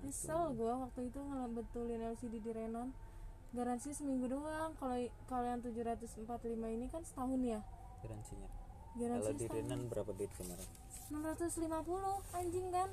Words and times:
nyesel 0.00 0.56
gue 0.56 0.72
waktu 0.72 1.00
itu 1.12 1.20
ngebetulin 1.20 2.00
LCD 2.16 2.34
di 2.40 2.50
Renon. 2.50 2.90
Garansi 3.50 3.90
seminggu 3.92 4.30
doang. 4.30 4.72
Kalau 4.78 4.96
kalau 5.26 5.46
yang 5.46 5.60
745 5.60 6.26
ini 6.56 6.86
kan 6.88 7.02
setahun 7.02 7.40
ya? 7.42 7.60
Garansinya. 8.00 8.48
Garansi 8.96 9.26
kalau 9.26 9.40
di 9.40 9.46
Renan 9.50 9.80
berapa 9.90 10.10
duit 10.14 10.32
kemarin? 10.38 10.68
650 11.10 12.38
anjing 12.38 12.66
kan? 12.70 12.88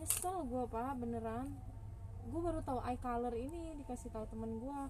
Nyesel 0.00 0.36
gue 0.48 0.64
pak 0.68 0.92
beneran. 0.98 1.46
Gue 2.26 2.40
baru 2.42 2.60
tahu 2.64 2.80
eye 2.82 2.98
color 2.98 3.34
ini 3.38 3.78
dikasih 3.80 4.10
tahu 4.10 4.26
temen 4.26 4.58
gue 4.58 4.80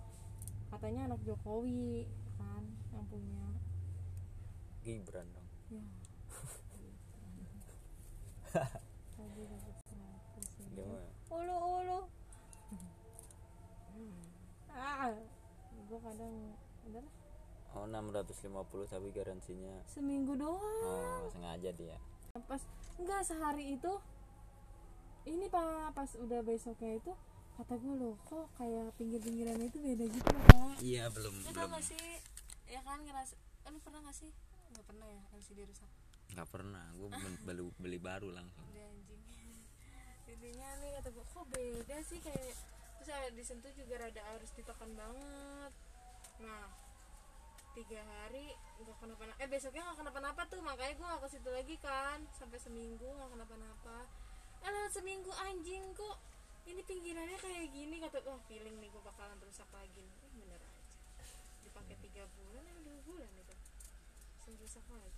katanya 0.73 1.13
anak 1.13 1.21
Jokowi 1.23 2.09
kan 2.41 2.65
yang 2.91 3.07
punya. 3.07 3.45
Gibran 4.83 5.27
dong. 5.35 5.49
Ya 5.69 5.85
tadi 9.17 9.43
dapat 9.53 9.75
100 9.85 10.73
dia 10.73 10.81
ini. 10.81 10.89
mah 10.89 11.05
ulu 11.29 11.57
ulu 11.61 12.01
ah 14.73 15.13
gue 15.87 15.96
kadang 16.07 16.35
udah 16.87 17.03
lah. 17.03 17.15
Oh 17.77 17.85
650 17.85 18.89
tapi 18.89 19.09
garansinya. 19.13 19.75
Seminggu 19.91 20.39
doang. 20.39 20.85
Oh 20.87 21.27
sengaja 21.35 21.71
dia. 21.75 21.99
Pas 22.47 22.63
enggak 22.97 23.21
sehari 23.27 23.77
itu 23.77 23.93
ini 25.27 25.51
pak 25.51 25.91
pas 25.93 26.11
udah 26.17 26.41
besoknya 26.47 27.03
itu 27.03 27.13
kata 27.59 27.75
gue 27.81 27.95
loh 27.99 28.15
kok 28.29 28.47
kayak 28.61 28.95
pinggir-pinggiran 28.95 29.59
itu 29.59 29.79
beda 29.83 30.05
gitu 30.07 30.31
pak? 30.55 30.77
Iya 30.79 31.11
belum 31.11 31.35
lu 31.43 31.51
tau 31.51 31.67
gak 31.67 31.83
sih? 31.83 32.21
Ya 32.71 32.81
kan 32.87 33.03
ngerasa 33.03 33.35
eh, 33.67 33.71
lu 33.75 33.79
pernah 33.83 34.01
gak 34.07 34.15
sih? 34.15 34.31
Nggak 34.71 34.85
pernah 34.87 35.07
ya 35.11 35.23
LCD 35.35 35.67
rusak 35.67 35.91
nggak 36.27 36.49
pernah 36.51 36.85
gue 36.99 37.09
beli, 37.47 37.63
beli 37.79 37.99
baru 38.03 38.29
langsung. 38.35 38.67
Udah 38.75 38.85
anjing. 38.93 39.23
Intinya 40.33 40.69
nih 40.83 40.91
kata 41.01 41.09
gue 41.15 41.25
kok 41.25 41.47
beda 41.49 41.97
sih 42.05 42.19
kayak 42.21 42.55
terus 43.07 43.39
disentuh 43.39 43.71
juga 43.79 44.03
rada 44.03 44.19
harus 44.35 44.51
ditekan 44.59 44.91
banget 44.99 45.46
nah 46.43 46.69
tiga 47.77 48.01
hari 48.01 48.57
nggak 48.81 48.97
kenapa-napa. 49.01 49.37
Eh 49.41 49.49
besoknya 49.49 49.85
nggak 49.85 49.99
kenapa-napa 50.01 50.43
tuh 50.49 50.61
makanya 50.65 50.95
gue 50.97 51.07
nggak 51.07 51.23
ke 51.25 51.29
situ 51.29 51.51
lagi 51.53 51.77
kan. 51.81 52.19
Sampai 52.33 52.57
seminggu 52.57 53.05
nggak 53.05 53.31
kenapa-napa. 53.37 54.09
Eh 54.65 54.71
lewat 54.73 54.93
seminggu 54.97 55.33
anjing 55.45 55.85
kok 55.93 56.17
ini 56.67 56.81
pinggirannya 56.83 57.37
kayak 57.37 57.69
gini? 57.71 58.01
Kata 58.01 58.25
wah 58.25 58.41
feeling 58.49 58.77
nih 58.81 58.89
gue 58.89 59.03
bakalan 59.05 59.37
rusak 59.45 59.69
lagi. 59.77 60.05
Nih 60.05 60.25
eh, 60.25 60.31
bener 60.41 60.61
aja. 60.61 60.85
Dipakai 61.69 61.97
tiga 62.01 62.25
bulan 62.33 62.65
ya 62.65 62.75
dua 62.81 62.99
bulan 63.05 63.29
itu. 63.37 63.55
Rusak 64.57 64.85
lagi. 64.89 65.13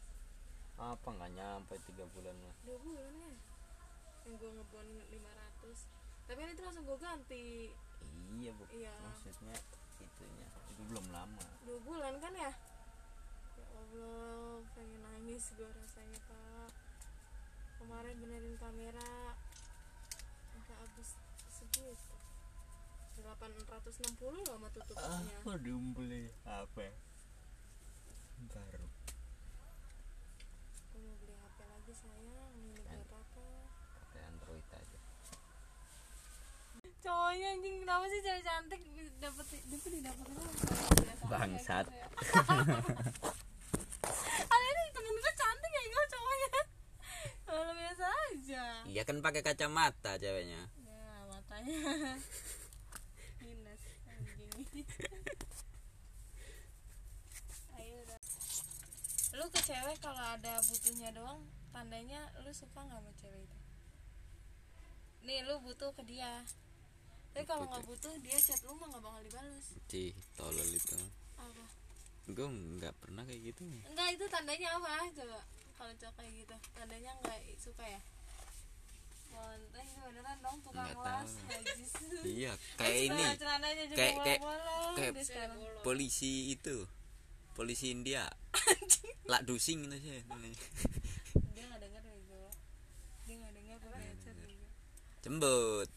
Apa 0.79 1.09
nggak 1.15 1.31
nyampe 1.35 1.75
tiga 1.87 2.07
bulan 2.15 2.35
lah 2.43 2.55
dua 2.63 2.79
bulan 2.83 3.13
ya 3.19 3.35
yang 4.29 4.37
gue 4.37 4.51
ngebon 4.61 4.89
500 5.09 6.29
tapi 6.29 6.45
itu 6.45 6.61
langsung 6.61 6.85
gue 6.85 6.99
ganti. 7.01 7.73
Iya 8.37 8.53
bu. 8.53 8.65
Iya. 8.69 8.93
maksudnya 9.01 9.57
itunya. 10.03 10.47
Itu 10.75 10.83
belum 10.89 11.07
lama. 11.11 11.45
Dua 11.67 11.79
bulan 11.83 12.15
kan 12.23 12.33
ya? 12.35 12.53
Ya 13.59 13.67
allah 13.75 14.63
pengen 14.73 15.01
nangis 15.03 15.51
gue 15.55 15.67
rasanya 15.67 16.19
pak. 16.27 16.71
Kemarin 17.79 18.15
benerin 18.19 18.55
kamera. 18.59 19.35
Sampai 20.55 20.75
habis 20.79 21.09
segitu. 21.51 22.15
860 23.19 24.23
loh 24.23 24.47
sama 24.47 24.69
tutupnya. 24.71 25.37
Apa 25.43 25.53
diumpulin 25.59 26.31
apa 26.47 26.87
baru. 28.49 28.87
Aku 30.87 30.97
mau 31.03 31.15
beli 31.19 31.35
hp 31.35 31.59
lagi 31.67 31.93
sayang. 31.93 32.53
Ini 32.55 32.79
Kan. 32.87 32.95
buat 33.03 33.11
apa 33.19 33.47
pakai 33.99 34.21
android 34.31 34.65
cowoknya 37.39 37.55
anjing 37.55 37.87
kenapa 37.87 38.03
sih 38.11 38.19
cewek 38.19 38.43
cantik 38.43 38.83
dapat 39.23 39.47
dapat 39.71 39.91
didapatin 39.95 40.35
Bangsat. 41.31 41.87
ada 44.51 44.67
ini 44.67 44.83
temen 44.91 45.15
gue 45.15 45.35
cantik 45.39 45.71
ya 45.71 45.83
gue 45.87 46.05
cowoknya. 46.11 46.51
Kalau 47.47 47.79
biasa 47.79 48.11
aja. 48.11 48.83
Iya 48.91 49.07
kan 49.07 49.23
pakai 49.23 49.47
kacamata 49.47 50.19
ceweknya. 50.19 50.67
Ya 50.83 51.31
matanya. 51.31 52.19
Minus 53.39 53.83
anjing. 54.11 54.51
Lu 59.39 59.47
ke 59.47 59.63
cewek 59.63 60.03
kalau 60.03 60.25
ada 60.35 60.59
butuhnya 60.67 61.15
doang 61.15 61.47
tandanya 61.71 62.35
lu 62.43 62.51
suka 62.51 62.83
nggak 62.83 62.99
sama 62.99 63.15
cewek 63.15 63.47
itu? 63.47 63.59
Nih 65.23 65.47
lu 65.47 65.63
butuh 65.63 65.95
ke 65.95 66.03
dia 66.03 66.43
tapi 67.39 67.55
kalau 67.55 67.71
nggak 67.71 67.87
butuh 67.87 68.11
dia 68.19 68.35
chat 68.35 68.59
lu 68.67 68.75
mah 68.83 68.91
nggak 68.91 68.99
bakal 68.99 69.23
dibales. 69.23 69.67
Cih, 69.87 70.11
tolol 70.35 70.71
itu. 70.75 70.99
Apa? 71.39 71.65
Gue 72.35 72.49
nggak 72.51 72.91
pernah 72.99 73.23
kayak 73.23 73.55
gitu. 73.55 73.63
Enggak 73.63 74.19
itu 74.19 74.27
tandanya 74.27 74.75
apa? 74.75 75.07
Coba 75.15 75.39
kalau 75.79 75.93
cowok 76.03 76.15
kayak 76.19 76.33
gitu 76.35 76.55
tandanya 76.75 77.15
nggak 77.23 77.39
suka 77.63 77.85
ya? 77.87 78.01
Monteng 79.31 79.87
ini 79.87 79.99
beneran 80.03 80.37
dong 80.43 80.59
tukang 80.67 80.91
las 80.99 81.31
iya 82.43 82.53
kayak 82.83 82.99
ini. 83.07 83.23
kayak- 83.39 84.19
kayak- 84.19 84.43
kayak- 84.99 85.83
polisi 85.87 86.51
itu. 86.51 86.91
Polisi 87.55 87.95
India. 87.95 88.27
Lak 89.31 89.47
dusing 89.47 89.87
itu 89.87 89.95
sih 90.03 90.27
dia 91.55 91.63
nggak 91.71 91.81
denger 91.87 92.03
bego 92.03 92.51
dia 93.31 93.35
nggak 93.39 93.55
denger 93.55 93.77
gue 93.79 93.91
ngechat 93.95 94.37
bego 94.43 94.67
cembut 95.23 95.91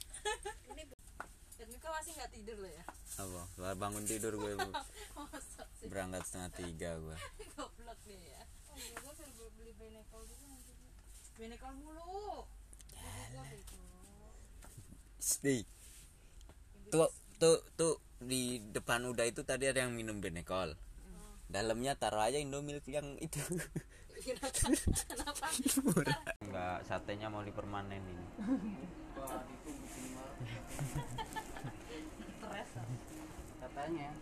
masih 2.02 2.18
nggak 2.18 2.34
tidur 2.34 2.58
lo 2.66 2.70
ya? 2.74 2.84
Apa? 3.22 3.42
Baru 3.62 3.78
bangun 3.78 4.04
tidur 4.10 4.34
gue 4.34 4.58
berangkat 5.94 6.26
setengah 6.26 6.50
tiga 6.58 6.98
gue 6.98 7.18
goblok 7.54 8.00
dia 8.10 8.18
ya. 8.18 8.42
Oh 8.74 8.78
iya 8.82 8.98
gue 8.98 9.50
beli 9.54 9.72
benekol 9.78 10.26
dulu 10.26 10.46
nanti 10.50 10.74
benekol 11.38 11.74
mulu. 11.78 12.50
Stay. 15.22 15.62
tuh 16.90 17.14
tuh 17.38 17.62
tuh 17.78 18.02
di 18.18 18.58
depan 18.74 19.06
udah 19.06 19.30
itu 19.30 19.46
tadi 19.46 19.70
ada 19.70 19.86
yang 19.86 19.94
minum 19.94 20.18
benekol. 20.18 20.74
Dalamnya 21.54 21.94
taruh 22.02 22.26
aja 22.26 22.42
indomilk 22.42 22.90
yang 22.90 23.14
itu. 23.22 23.38
Kenapa? 24.26 25.54
Enggak 26.42 26.82
satenya 26.90 27.30
mau 27.30 27.46
dipermanenin 27.46 28.18
katanya 33.82 34.14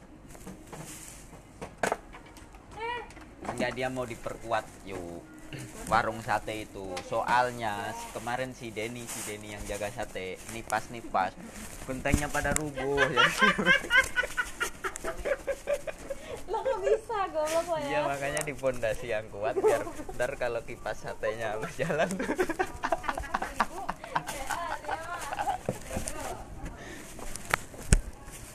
enggak 3.49 3.71
dia 3.75 3.91
mau 3.91 4.07
diperkuat 4.07 4.63
yuk. 4.87 5.19
Warung 5.89 6.21
sate 6.21 6.63
itu. 6.63 6.93
Soalnya 7.09 7.91
kemarin 8.15 8.55
si 8.55 8.71
Denny 8.71 9.03
si 9.03 9.19
Denny 9.27 9.51
yang 9.57 9.63
jaga 9.67 9.91
sate 9.91 10.39
nipas 10.55 10.87
nipas 10.93 11.35
gentengnya 11.83 12.31
pada 12.31 12.55
rubuh 12.55 13.03
ya. 13.03 13.25
lo 16.47 16.61
bisa? 16.79 17.17
Goblok 17.35 17.65
lo 17.67 17.77
iya 17.83 18.05
ya 18.05 18.07
makanya 18.07 18.41
di 18.45 18.53
pondasi 18.55 19.11
yang 19.11 19.27
kuat 19.33 19.57
biar 19.59 19.83
ntar 20.15 20.31
kalau 20.39 20.61
kipas 20.63 21.03
satenya 21.03 21.57
berjalan 21.57 22.09